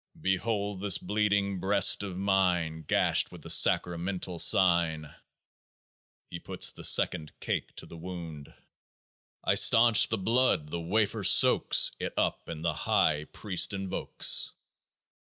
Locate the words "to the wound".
7.75-8.51